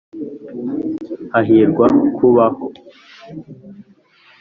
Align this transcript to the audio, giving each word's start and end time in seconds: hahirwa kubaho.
hahirwa 1.33 1.85
kubaho. 2.15 2.65